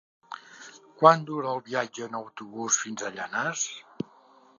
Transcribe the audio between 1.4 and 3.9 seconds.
el viatge en autobús fins a Llanars?